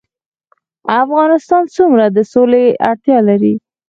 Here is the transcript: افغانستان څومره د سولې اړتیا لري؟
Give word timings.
افغانستان 1.03 1.63
څومره 1.75 2.05
د 2.09 2.17
سولې 2.31 2.65
اړتیا 2.89 3.17
لري؟ 3.29 3.53